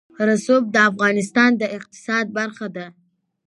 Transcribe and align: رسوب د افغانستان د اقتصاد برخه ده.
رسوب 0.27 0.63
د 0.73 0.77
افغانستان 0.89 1.49
د 1.57 1.63
اقتصاد 1.77 2.25
برخه 2.37 2.67
ده. 2.75 2.87